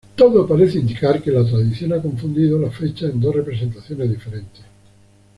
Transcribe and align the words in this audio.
Todo 0.15 0.47
parece 0.47 0.79
indicar 0.79 1.21
que 1.21 1.29
la 1.29 1.45
tradición 1.45 1.93
ha 1.93 2.01
confundido 2.01 2.57
las 2.57 2.75
fechas 2.75 3.13
de 3.13 3.19
dos 3.19 3.35
representaciones 3.35 4.09
diferentes. 4.09 4.63